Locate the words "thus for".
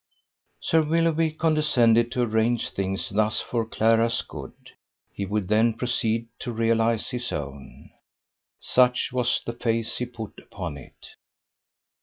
3.11-3.67